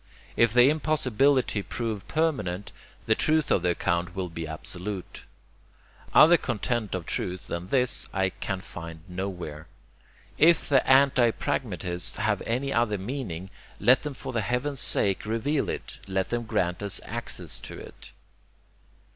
[0.35, 2.71] If the impossibility prove permanent,
[3.05, 5.21] the truth of the account will be absolute.
[6.11, 9.67] Other content of truth than this I can find nowhere.
[10.39, 15.99] If the anti pragmatists have any other meaning, let them for heaven's sake reveal it,
[16.07, 18.11] let them grant us access to it!